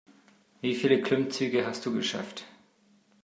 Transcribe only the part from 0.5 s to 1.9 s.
Wie viele Klimmzüge hast